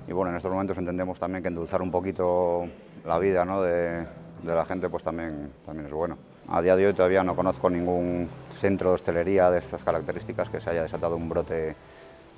Y 0.09 0.13
bueno, 0.13 0.31
en 0.31 0.39
estos 0.39 0.51
momentos 0.51 0.79
entendemos 0.79 1.19
también 1.19 1.43
que 1.43 1.49
endulzar 1.49 1.83
un 1.83 1.91
poquito 1.91 2.67
la 3.05 3.19
vida 3.19 3.45
¿no? 3.45 3.61
de, 3.61 4.03
de 4.45 4.55
la 4.55 4.65
gente 4.65 4.89
pues 4.89 5.03
también, 5.03 5.53
también 5.67 5.89
es 5.89 5.93
bueno. 5.93 6.17
A 6.49 6.63
día 6.63 6.75
de 6.75 6.87
hoy 6.87 6.95
todavía 6.95 7.23
no 7.23 7.37
conozco 7.37 7.69
ningún 7.69 8.31
centro 8.59 8.89
de 8.89 8.95
hostelería 8.95 9.51
de 9.51 9.59
estas 9.59 9.83
características 9.83 10.49
que 10.49 10.59
se 10.59 10.71
haya 10.71 10.85
desatado 10.85 11.17
un 11.17 11.29
brote 11.29 11.77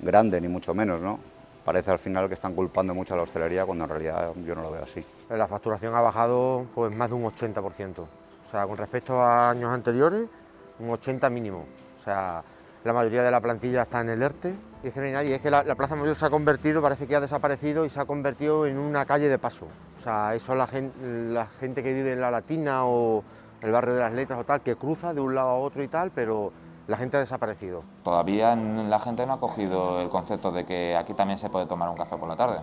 grande, 0.01 0.41
ni 0.41 0.49
mucho 0.49 0.73
menos, 0.73 1.01
¿no? 1.01 1.38
Parece 1.69 1.91
al 1.91 1.99
final 1.99 2.27
que 2.27 2.33
están 2.33 2.55
culpando 2.55 2.95
mucho 2.95 3.13
a 3.13 3.17
la 3.17 3.21
hostelería 3.21 3.63
cuando 3.63 3.83
en 3.83 3.91
realidad 3.91 4.31
yo 4.43 4.55
no 4.55 4.63
lo 4.63 4.71
veo 4.71 4.81
así. 4.81 5.05
La 5.29 5.47
facturación 5.47 5.93
ha 5.93 6.01
bajado 6.01 6.65
pues 6.73 6.95
más 6.95 7.11
de 7.11 7.15
un 7.15 7.23
80%. 7.25 7.99
O 7.99 8.07
sea, 8.49 8.65
con 8.65 8.75
respecto 8.75 9.21
a 9.21 9.51
años 9.51 9.69
anteriores, 9.69 10.27
un 10.79 10.89
80 10.89 11.29
mínimo. 11.29 11.67
O 11.99 12.03
sea, 12.03 12.43
la 12.83 12.91
mayoría 12.91 13.21
de 13.21 13.29
la 13.29 13.39
plantilla 13.39 13.83
está 13.83 14.01
en 14.01 14.09
el 14.09 14.23
ERTE 14.23 14.55
y 14.83 14.87
es 14.87 14.93
que 14.95 14.99
no 14.99 15.05
hay 15.05 15.11
nadie. 15.11 15.35
Es 15.35 15.41
que 15.41 15.51
la, 15.51 15.63
Plaza 15.75 15.95
Mayor 15.95 16.15
se 16.15 16.25
ha 16.25 16.31
convertido, 16.31 16.81
parece 16.81 17.05
que 17.05 17.15
ha 17.15 17.21
desaparecido 17.21 17.85
y 17.85 17.89
se 17.89 17.99
ha 17.99 18.05
convertido 18.05 18.65
en 18.65 18.79
una 18.79 19.05
calle 19.05 19.29
de 19.29 19.37
paso. 19.37 19.67
O 19.95 20.01
sea, 20.01 20.33
eso 20.33 20.55
la 20.55 20.67
la 21.03 21.45
gente 21.59 21.83
que 21.83 21.93
vive 21.93 22.13
en 22.13 22.21
la 22.21 22.31
Latina 22.31 22.85
o 22.85 23.23
el 23.61 23.71
barrio 23.71 23.93
de 23.93 23.99
las 23.99 24.13
letras 24.13 24.39
o 24.39 24.43
tal, 24.43 24.61
que 24.61 24.75
cruza 24.75 25.13
de 25.13 25.21
un 25.21 25.35
lado 25.35 25.49
a 25.49 25.57
otro 25.59 25.83
y 25.83 25.87
tal, 25.87 26.09
pero 26.09 26.51
la 26.89 26.97
gente 26.97 27.17
ha 27.17 27.19
desaparecido. 27.19 27.83
Todavía 28.03 28.55
la 28.55 28.99
gente 28.99 29.23
no 29.27 29.33
ha 29.33 29.39
cogido 29.39 30.01
el 30.01 30.09
concepto 30.09 30.51
de 30.51 30.65
que 30.65 30.95
aquí 30.97 31.13
también 31.13 31.37
se 31.37 31.47
puede 31.47 31.67
tomar 31.67 31.87
un 31.87 31.95
café 31.95 32.17
por 32.17 32.27
la 32.27 32.35
tarde. 32.35 32.57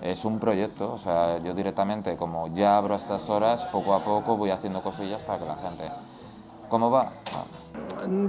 Es 0.00 0.24
un 0.24 0.38
proyecto, 0.40 0.94
o 0.94 0.98
sea, 0.98 1.36
yo 1.40 1.52
directamente, 1.52 2.16
como 2.16 2.48
ya 2.54 2.78
abro 2.78 2.94
a 2.94 2.96
estas 2.96 3.28
horas, 3.28 3.66
poco 3.66 3.92
a 3.92 4.02
poco 4.02 4.38
voy 4.38 4.48
haciendo 4.48 4.82
cosillas 4.82 5.22
para 5.22 5.40
que 5.40 5.44
la 5.44 5.56
gente... 5.56 5.90
¿Cómo 6.70 6.90
va? 6.90 7.12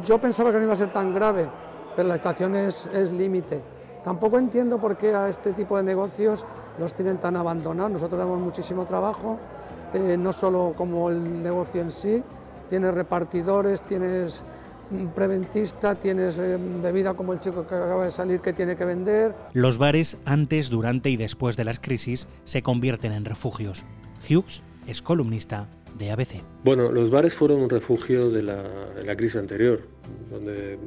Yo 0.04 0.20
pensaba 0.20 0.52
que 0.52 0.58
no 0.58 0.64
iba 0.64 0.74
a 0.74 0.76
ser 0.76 0.92
tan 0.92 1.14
grave, 1.14 1.48
pero 1.96 2.10
la 2.10 2.16
estación 2.16 2.54
es, 2.56 2.88
es 2.88 3.14
límite. 3.14 3.64
Tampoco 4.04 4.38
entiendo 4.38 4.80
por 4.80 4.98
qué 4.98 5.16
a 5.16 5.30
este 5.30 5.54
tipo 5.54 5.78
de 5.78 5.84
negocios 5.84 6.44
los 6.78 6.94
tienen 6.94 7.20
tan 7.20 7.38
abandonados. 7.38 7.92
Nosotros 7.94 8.20
damos 8.20 8.40
muchísimo 8.40 8.84
trabajo, 8.84 9.38
eh, 9.94 10.18
no 10.20 10.34
solo 10.34 10.74
como 10.76 11.10
el 11.10 11.42
negocio 11.42 11.82
en 11.82 11.92
sí, 11.92 12.22
tienes 12.68 12.94
repartidores, 12.94 13.82
tienes 13.84 14.44
preventista, 15.16 15.96
tienes 15.96 16.38
eh, 16.38 16.58
bebida 16.82 17.14
como 17.14 17.34
el 17.34 17.40
chico 17.40 17.68
que 17.68 17.76
acaba 17.76 18.06
de 18.06 18.12
salir 18.12 18.42
que 18.42 18.54
tiene 18.54 18.76
que 18.76 18.86
vender. 18.86 19.34
Los 19.54 19.78
bares 19.78 20.18
antes, 20.26 20.70
durante 20.70 21.10
y 21.10 21.18
después 21.18 21.58
de 21.58 21.66
las 21.66 21.80
crisis 21.80 22.28
se 22.46 22.62
convierten 22.62 23.12
en 23.12 23.26
refugios. 23.26 23.84
Hughes 24.30 24.62
es 24.88 25.02
columnista 25.02 25.68
de 25.98 26.12
ABC. 26.12 26.44
Bueno, 26.64 26.92
los 26.92 27.10
bares 27.10 27.34
fueron 27.34 27.62
un 27.62 27.70
refugio 27.70 28.30
de 28.30 28.44
la, 28.44 28.64
de 28.96 29.06
la 29.06 29.16
crisis 29.16 29.38
anterior, 29.38 29.82
donde 30.30 30.78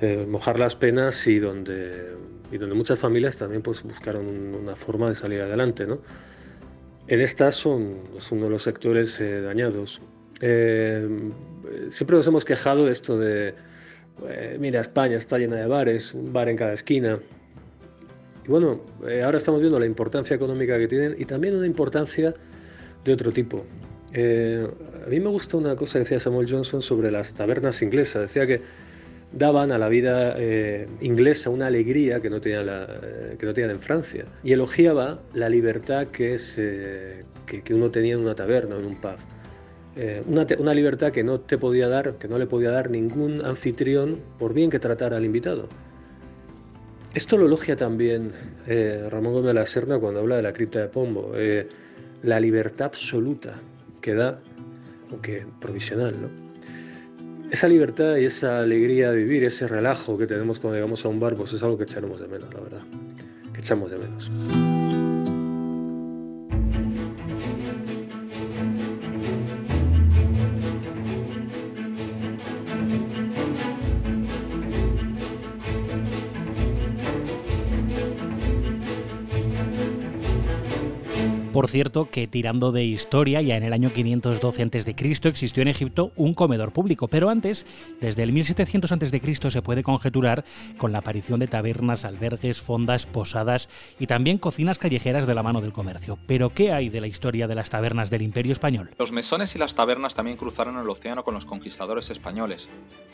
eh, 0.00 0.26
mojar 0.28 0.58
las 0.58 0.74
penas 0.74 1.26
y 1.26 1.38
donde, 1.38 2.16
y 2.50 2.58
donde 2.58 2.74
muchas 2.74 2.98
familias 2.98 3.36
también 3.36 3.62
pues, 3.62 3.82
buscaron 3.82 4.26
una 4.26 4.74
forma 4.74 5.08
de 5.08 5.14
salir 5.14 5.40
adelante. 5.40 5.86
¿no? 5.86 6.00
En 7.06 7.20
estas 7.20 7.54
son, 7.54 7.98
es 8.16 8.32
uno 8.32 8.44
de 8.44 8.50
los 8.50 8.62
sectores 8.62 9.20
eh, 9.20 9.40
dañados. 9.40 10.00
Eh, 10.40 11.08
siempre 11.90 12.16
nos 12.16 12.26
hemos 12.26 12.44
quejado 12.44 12.86
de 12.86 12.92
esto 12.92 13.18
de, 13.18 13.54
mira, 14.58 14.80
España 14.80 15.16
está 15.16 15.38
llena 15.38 15.56
de 15.56 15.66
bares, 15.66 16.14
un 16.14 16.32
bar 16.32 16.48
en 16.48 16.56
cada 16.56 16.72
esquina. 16.72 17.18
Y 18.44 18.48
bueno, 18.48 18.80
ahora 19.24 19.38
estamos 19.38 19.60
viendo 19.60 19.78
la 19.78 19.86
importancia 19.86 20.34
económica 20.34 20.76
que 20.78 20.88
tienen 20.88 21.14
y 21.18 21.24
también 21.24 21.56
una 21.56 21.66
importancia 21.66 22.34
de 23.04 23.12
otro 23.12 23.32
tipo. 23.32 23.64
a 24.14 25.08
mí 25.08 25.20
me 25.20 25.28
gusta 25.28 25.56
una 25.56 25.76
cosa 25.76 25.94
que 25.94 26.00
decía 26.00 26.20
Samuel 26.20 26.50
Johnson 26.50 26.82
sobre 26.82 27.10
las 27.10 27.32
tabernas 27.34 27.82
inglesas. 27.82 28.22
Decía 28.22 28.46
que 28.46 28.60
daban 29.32 29.72
a 29.72 29.78
la 29.78 29.88
vida 29.88 30.34
eh, 30.36 30.86
inglesa 31.00 31.50
una 31.50 31.66
alegría 31.66 32.20
que 32.20 32.28
no, 32.30 32.40
tenían 32.40 32.66
eh, 32.68 33.36
que 33.38 33.46
no 33.46 33.54
tenían 33.54 33.70
en 33.70 33.80
Francia. 33.80 34.24
Y 34.44 34.52
elogiaba 34.52 35.20
la 35.34 35.48
libertad 35.48 36.08
que, 36.08 36.36
que, 37.46 37.74
uno 37.74 37.90
tenía 37.90 38.14
en 38.14 38.20
una 38.20 38.34
taberna 38.34 38.76
o 38.76 38.78
en 38.78 38.86
un 38.86 38.96
pub. 38.96 39.16
Eh, 39.94 40.22
una, 40.26 40.74
libertad 40.74 41.12
que 41.12 41.22
no 41.22 41.40
te 41.40 41.58
podía 41.58 41.88
dar, 41.88 42.14
que 42.14 42.28
no 42.28 42.38
le 42.38 42.46
podía 42.46 42.70
dar 42.70 42.90
ningún 42.90 43.44
anfitrión 43.44 44.18
por 44.38 44.54
bien 44.54 44.70
que 44.70 44.78
tratara 44.78 45.16
al 45.16 45.24
invitado. 45.24 45.68
Esto 47.14 47.36
lo 47.36 47.44
elogia 47.44 47.76
también 47.76 48.32
Ramón 49.10 49.34
Gómez 49.34 49.48
de 49.48 49.54
la 49.54 49.66
Serna 49.66 49.98
cuando 49.98 50.20
habla 50.20 50.36
de 50.36 50.42
la 50.42 50.54
cripta 50.54 50.78
de 50.78 50.88
Pombo, 50.88 51.32
la 52.22 52.40
libertad 52.40 52.86
absoluta 52.86 53.56
que 54.00 54.14
da, 54.14 54.40
aunque 55.10 55.44
provisional, 55.60 56.14
¿no? 56.22 56.42
esa 57.52 57.68
libertad 57.68 58.16
y 58.16 58.24
esa 58.24 58.60
alegría 58.60 59.10
de 59.10 59.18
vivir, 59.18 59.44
ese 59.44 59.68
relajo 59.68 60.16
que 60.16 60.26
tenemos 60.26 60.58
cuando 60.58 60.76
llegamos 60.76 61.04
a 61.04 61.08
un 61.08 61.20
bar, 61.20 61.34
pues 61.34 61.52
es 61.52 61.62
algo 61.62 61.76
que 61.76 61.84
echaremos 61.84 62.18
de 62.18 62.26
menos, 62.26 62.52
la 62.52 62.60
verdad. 62.60 62.82
Que 63.52 63.60
echamos 63.60 63.90
de 63.90 63.98
menos. 63.98 64.30
Por 81.62 81.70
cierto, 81.70 82.10
que 82.10 82.26
tirando 82.26 82.72
de 82.72 82.82
historia, 82.82 83.40
ya 83.40 83.56
en 83.56 83.62
el 83.62 83.72
año 83.72 83.92
512 83.92 84.62
a.C. 84.64 85.28
existió 85.28 85.62
en 85.62 85.68
Egipto 85.68 86.10
un 86.16 86.34
comedor 86.34 86.72
público, 86.72 87.06
pero 87.06 87.30
antes, 87.30 87.64
desde 88.00 88.24
el 88.24 88.32
1700 88.32 88.90
a.C. 88.90 89.50
se 89.52 89.62
puede 89.62 89.84
conjeturar 89.84 90.44
con 90.76 90.90
la 90.90 90.98
aparición 90.98 91.38
de 91.38 91.46
tabernas, 91.46 92.04
albergues, 92.04 92.60
fondas, 92.60 93.06
posadas 93.06 93.68
y 94.00 94.08
también 94.08 94.38
cocinas 94.38 94.80
callejeras 94.80 95.28
de 95.28 95.36
la 95.36 95.44
mano 95.44 95.60
del 95.60 95.72
comercio. 95.72 96.18
Pero 96.26 96.50
¿qué 96.50 96.72
hay 96.72 96.88
de 96.88 97.00
la 97.00 97.06
historia 97.06 97.46
de 97.46 97.54
las 97.54 97.70
tabernas 97.70 98.10
del 98.10 98.22
Imperio 98.22 98.50
Español? 98.50 98.90
Los 98.98 99.12
mesones 99.12 99.54
y 99.54 99.60
las 99.60 99.76
tabernas 99.76 100.16
también 100.16 100.38
cruzaron 100.38 100.76
el 100.78 100.90
océano 100.90 101.22
con 101.22 101.34
los 101.34 101.46
conquistadores 101.46 102.10
españoles. 102.10 102.70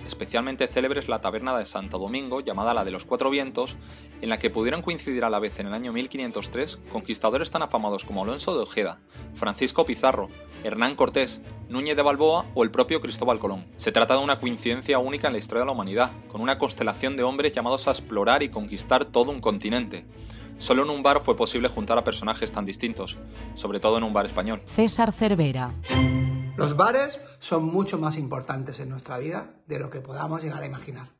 Especialmente 0.07 0.69
célebre 0.69 1.00
es 1.00 1.09
la 1.11 1.21
taberna 1.21 1.55
de 1.59 1.67
Santo 1.67 1.99
Domingo, 1.99 2.40
llamada 2.40 2.73
la 2.73 2.87
de 2.87 2.93
los 2.93 3.05
Cuatro 3.05 3.28
Vientos, 3.28 3.76
en 4.23 4.31
la 4.31 4.38
que 4.38 4.49
pudieron 4.49 4.81
coincidir 4.81 5.25
a 5.25 5.28
la 5.28 5.38
vez 5.38 5.61
en 5.61 5.67
el 5.67 5.75
año 5.75 5.93
1503 5.93 6.78
conquistadores 6.90 7.50
tan 7.50 7.61
afamados 7.61 8.07
como 8.07 8.23
Alonso 8.23 8.38
de 8.47 8.61
Ojeda, 8.61 9.00
Francisco 9.35 9.85
Pizarro, 9.85 10.28
Hernán 10.62 10.95
Cortés, 10.95 11.42
Núñez 11.68 11.97
de 11.97 12.02
Balboa 12.02 12.47
o 12.54 12.62
el 12.62 12.71
propio 12.71 13.00
Cristóbal 13.00 13.38
Colón. 13.38 13.66
Se 13.76 13.92
trata 13.92 14.14
de 14.14 14.23
una 14.23 14.40
coincidencia 14.40 14.99
única 14.99 15.26
en 15.26 15.35
la 15.35 15.38
historia 15.38 15.61
de 15.61 15.66
la 15.66 15.73
humanidad, 15.73 16.12
con 16.28 16.40
una 16.40 16.57
constelación 16.57 17.16
de 17.16 17.25
hombres 17.25 17.52
llamados 17.52 17.88
a 17.88 17.90
explorar 17.90 18.42
y 18.42 18.49
conquistar 18.49 19.04
todo 19.04 19.33
un 19.33 19.40
continente. 19.40 20.07
Solo 20.59 20.85
en 20.85 20.90
un 20.90 21.02
bar 21.02 21.21
fue 21.23 21.37
posible 21.37 21.68
juntar 21.68 21.99
a 21.99 22.04
personajes 22.04 22.50
tan 22.50 22.64
distintos, 22.64 23.18
sobre 23.54 23.80
todo 23.80 23.99
en 23.99 24.04
un 24.04 24.12
bar 24.12 24.26
español. 24.26 24.62
César 24.64 25.12
Cervera. 25.12 25.75
Los 26.57 26.76
bares 26.76 27.21
son 27.38 27.64
mucho 27.64 27.99
más 27.99 28.16
importantes 28.16 28.80
en 28.80 28.88
nuestra 28.88 29.18
vida 29.18 29.61
de 29.66 29.78
lo 29.78 29.90
que 29.90 30.00
podamos 30.00 30.42
llegar 30.42 30.62
a 30.62 30.66
imaginar. 30.66 31.11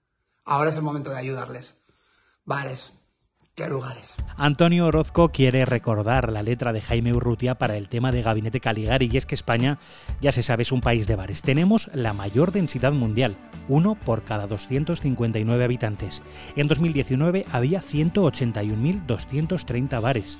Ahora 0.45 0.71
es 0.71 0.77
el 0.77 0.83
momento 0.83 1.11
de 1.11 1.19
ayudarles. 1.19 1.85
Bares, 2.45 2.93
lugares. 3.67 4.15
Antonio 4.37 4.87
Orozco 4.87 5.31
quiere 5.31 5.65
recordar 5.65 6.31
la 6.31 6.45
letra 6.45 6.73
de 6.73 6.81
Jaime 6.81 7.13
Urrutia 7.13 7.57
para 7.57 7.77
el 7.77 7.89
tema 7.89 8.13
de 8.13 8.23
Gabinete 8.23 8.61
Caligari 8.61 9.09
y 9.11 9.17
es 9.17 9.27
que 9.27 9.35
España, 9.35 9.81
ya 10.21 10.31
se 10.31 10.45
sabe, 10.45 10.63
es 10.63 10.71
un 10.71 10.81
país 10.81 11.09
de 11.09 11.17
bares. 11.17 11.43
Tenemos 11.43 11.91
la 11.93 12.13
mayor 12.13 12.53
densidad 12.53 12.93
mundial, 12.93 13.37
uno 13.69 13.97
por 13.97 14.23
cada 14.23 14.47
259 14.47 15.65
habitantes. 15.65 16.23
En 16.55 16.69
2019 16.69 17.47
había 17.51 17.81
181.230 17.81 20.01
bares. 20.01 20.39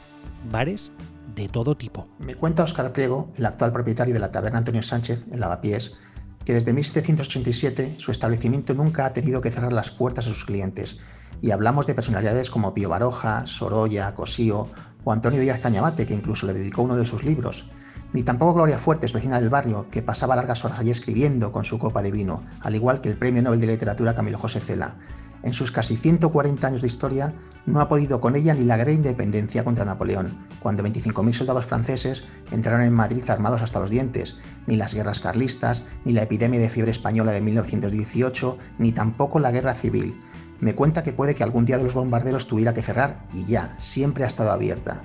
Bares 0.53 0.93
de 1.35 1.49
todo 1.49 1.77
tipo. 1.77 2.07
Me 2.21 2.37
cuenta 2.37 2.63
Óscar 2.63 2.93
Priego, 2.93 3.33
el 3.37 3.47
actual 3.47 3.73
propietario 3.73 4.15
de 4.15 4.21
la 4.21 4.31
taberna 4.31 4.59
Antonio 4.59 4.83
Sánchez 4.83 5.27
en 5.33 5.41
Lavapiés, 5.41 5.97
que 6.45 6.53
desde 6.53 6.73
1787 6.73 7.97
su 7.99 8.13
establecimiento 8.13 8.75
nunca 8.75 9.07
ha 9.07 9.13
tenido 9.13 9.41
que 9.41 9.51
cerrar 9.51 9.73
las 9.73 9.91
puertas 9.91 10.27
a 10.27 10.29
sus 10.31 10.45
clientes 10.45 11.01
y 11.41 11.51
hablamos 11.51 11.87
de 11.87 11.95
personalidades 11.95 12.51
como 12.51 12.75
Pío 12.75 12.89
Baroja, 12.89 13.47
Sorolla, 13.47 14.15
Cosío 14.15 14.67
o 15.05 15.13
Antonio 15.13 15.41
Díaz 15.41 15.61
Cañabate, 15.61 16.07
que 16.07 16.15
incluso 16.15 16.47
le 16.47 16.55
dedicó 16.55 16.83
uno 16.83 16.97
de 16.97 17.07
sus 17.07 17.25
libros, 17.25 17.71
ni 18.13 18.23
tampoco 18.23 18.55
Gloria 18.55 18.79
Fuertes, 18.79 19.13
vecina 19.13 19.41
del 19.41 19.51
barrio, 19.51 19.87
que 19.91 20.03
pasaba 20.03 20.37
largas 20.37 20.65
horas 20.65 20.79
allí 20.79 20.91
escribiendo 20.91 21.53
con 21.53 21.65
su 21.65 21.79
copa 21.79 22.03
de 22.03 22.11
vino, 22.11 22.43
al 22.63 22.75
igual 22.75 23.01
que 23.01 23.11
el 23.11 23.19
Premio 23.19 23.43
Nobel 23.43 23.61
de 23.61 23.67
Literatura 23.67 24.15
Camilo 24.15 24.39
José 24.39 24.61
Cela. 24.61 24.97
En 25.43 25.53
sus 25.53 25.71
casi 25.71 25.97
140 25.97 26.67
años 26.67 26.81
de 26.81 26.89
historia, 26.89 27.35
no 27.65 27.81
ha 27.81 27.89
podido 27.89 28.21
con 28.21 28.35
ella 28.35 28.55
ni 28.55 28.65
la 28.65 28.77
gran 28.77 28.95
independencia 28.95 29.63
contra 29.63 29.85
Napoleón, 29.85 30.37
cuando 30.61 30.83
25.000 30.83 31.33
soldados 31.33 31.67
franceses 31.67 32.25
entraron 32.51 32.81
en 32.81 32.93
Madrid 32.93 33.29
armados 33.29 33.63
hasta 33.63 33.79
los 33.79 33.91
dientes, 33.91 34.39
ni 34.67 34.77
las 34.77 34.95
guerras 34.95 35.21
carlistas, 35.21 35.85
ni 36.05 36.13
la 36.13 36.23
epidemia 36.23 36.59
de 36.59 36.71
fiebre 36.71 36.91
española 36.91 37.31
de 37.31 37.43
1918, 37.43 38.59
ni 38.79 38.91
tampoco 38.93 39.39
la 39.39 39.53
guerra 39.53 39.75
civil, 39.75 40.19
Me 40.61 40.75
cuenta 40.75 41.03
que 41.03 41.13
puede 41.13 41.35
que 41.35 41.45
algún 41.45 41.65
día 41.65 41.79
de 41.79 41.85
los 41.85 41.95
bombarderos 41.95 42.49
tuviera 42.49 42.75
que 42.75 42.83
cerrar 42.83 43.25
y 43.33 43.45
ya, 43.45 43.75
siempre 43.79 44.25
ha 44.25 44.27
estado 44.27 44.51
abierta. 44.51 45.03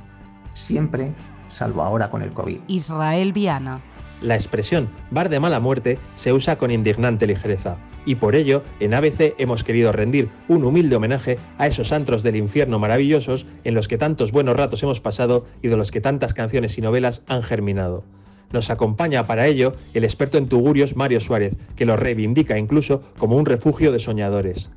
Siempre, 0.54 1.14
salvo 1.50 1.84
ahora 1.84 2.10
con 2.10 2.22
el 2.22 2.32
COVID. 2.32 2.60
Israel 2.68 3.34
Viana. 3.34 3.82
La 4.22 4.36
expresión 4.36 4.90
bar 5.12 5.30
de 5.30 5.40
mala 5.40 5.60
muerte 5.60 6.00
se 6.16 6.34
usa 6.34 6.58
con 6.58 6.72
indignante 6.72 7.28
ligereza 7.28 7.78
y 8.06 8.16
por 8.16 8.36
ello 8.36 8.64
en 8.80 8.94
ABC 8.94 9.36
hemos 9.38 9.64
querido 9.64 9.92
rendir 9.92 10.30
un 10.48 10.64
humilde 10.64 10.96
homenaje 10.96 11.38
a 11.58 11.68
esos 11.68 11.92
antros 11.92 12.24
del 12.24 12.36
infierno 12.36 12.80
maravillosos 12.80 13.46
en 13.64 13.74
los 13.74 13.88
que 13.88 13.98
tantos 13.98 14.32
buenos 14.32 14.58
ratos 14.58 14.84
hemos 14.84 15.02
pasado 15.02 15.46
y 15.62 15.68
de 15.68 15.78
los 15.78 15.92
que 15.92 16.02
tantas 16.02 16.34
canciones 16.34 16.78
y 16.78 16.82
novelas 16.82 17.22
han 17.28 17.44
germinado. 17.44 18.04
Nos 18.52 18.70
acompaña 18.70 19.26
para 19.26 19.48
ello 19.48 19.74
el 19.94 20.04
experto 20.04 20.38
en 20.38 20.48
tugurios 20.48 20.96
Mario 20.96 21.20
Suárez, 21.20 21.56
que 21.76 21.86
lo 21.86 21.98
reivindica 21.98 22.60
incluso 22.60 23.02
como 23.18 23.36
un 23.36 23.48
refugio 23.48 23.92
de 23.92 24.00
soñadores. 24.00 24.70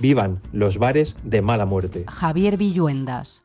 Vivan 0.00 0.40
los 0.52 0.78
bares 0.78 1.16
de 1.24 1.42
mala 1.42 1.66
muerte. 1.66 2.04
Javier 2.08 2.56
Villuendas. 2.56 3.44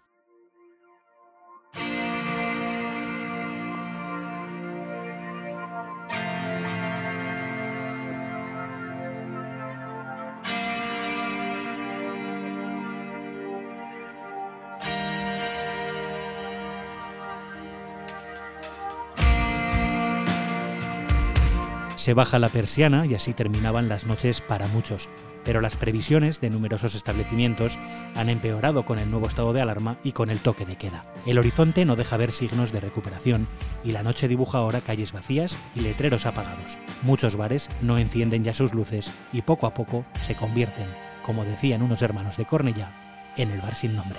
Se 22.10 22.16
baja 22.16 22.40
la 22.40 22.50
persiana 22.50 23.06
y 23.06 23.14
así 23.14 23.36
terminaban 23.36 23.88
las 23.88 24.08
noches 24.08 24.42
para 24.42 24.66
muchos, 24.66 25.10
pero 25.46 25.62
las 25.62 25.78
previsiones 25.78 26.42
de 26.42 26.50
numerosos 26.50 26.96
establecimientos 26.96 27.78
han 28.16 28.30
empeorado 28.30 28.84
con 28.84 28.98
el 28.98 29.12
nuevo 29.12 29.28
estado 29.28 29.54
de 29.54 29.62
alarma 29.62 30.00
y 30.04 30.14
con 30.14 30.32
el 30.32 30.40
toque 30.40 30.66
de 30.66 30.76
queda. 30.76 31.06
El 31.28 31.38
horizonte 31.38 31.86
no 31.86 31.96
deja 31.96 32.18
ver 32.18 32.32
signos 32.32 32.72
de 32.72 32.80
recuperación 32.80 33.48
y 33.84 33.92
la 33.92 34.02
noche 34.02 34.28
dibuja 34.28 34.58
ahora 34.58 34.82
calles 34.82 35.12
vacías 35.12 35.56
y 35.76 35.82
letreros 35.82 36.26
apagados. 36.26 36.80
Muchos 37.04 37.36
bares 37.36 37.70
no 37.80 38.00
encienden 38.00 38.44
ya 38.44 38.54
sus 38.54 38.74
luces 38.74 39.12
y 39.32 39.44
poco 39.44 39.68
a 39.68 39.76
poco 39.76 40.04
se 40.26 40.36
convierten, 40.36 40.88
como 41.22 41.46
decían 41.46 41.84
unos 41.84 42.02
hermanos 42.02 42.38
de 42.38 42.46
Cornellá, 42.46 42.90
en 43.38 43.52
el 43.52 43.62
bar 43.62 43.76
sin 43.76 43.96
nombre. 43.96 44.18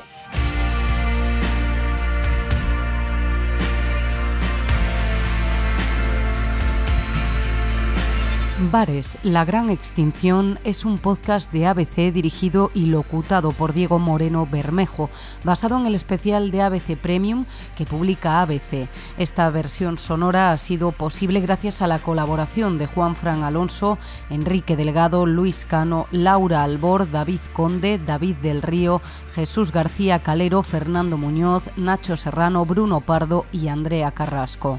Bares, 8.68 9.18
la 9.22 9.46
gran 9.46 9.70
extinción 9.70 10.58
es 10.64 10.84
un 10.84 10.98
podcast 10.98 11.50
de 11.50 11.66
ABC 11.66 12.12
dirigido 12.12 12.70
y 12.74 12.86
locutado 12.86 13.52
por 13.52 13.72
Diego 13.72 13.98
Moreno 13.98 14.46
Bermejo, 14.46 15.08
basado 15.44 15.78
en 15.78 15.86
el 15.86 15.94
especial 15.94 16.50
de 16.50 16.60
ABC 16.60 16.98
Premium 16.98 17.46
que 17.74 17.86
publica 17.86 18.42
ABC. 18.42 18.90
Esta 19.16 19.48
versión 19.48 19.96
sonora 19.96 20.52
ha 20.52 20.58
sido 20.58 20.92
posible 20.92 21.40
gracias 21.40 21.80
a 21.80 21.86
la 21.86 22.00
colaboración 22.00 22.76
de 22.76 22.86
Juan 22.86 23.16
Fran 23.16 23.44
Alonso, 23.44 23.96
Enrique 24.28 24.76
Delgado, 24.76 25.24
Luis 25.24 25.64
Cano, 25.64 26.06
Laura 26.10 26.62
Albor, 26.62 27.10
David 27.10 27.40
Conde, 27.54 27.98
David 27.98 28.36
del 28.36 28.60
Río, 28.60 29.00
Jesús 29.32 29.72
García 29.72 30.22
Calero, 30.22 30.62
Fernando 30.62 31.16
Muñoz, 31.16 31.70
Nacho 31.78 32.18
Serrano, 32.18 32.66
Bruno 32.66 33.00
Pardo 33.00 33.46
y 33.52 33.68
Andrea 33.68 34.10
Carrasco. 34.10 34.78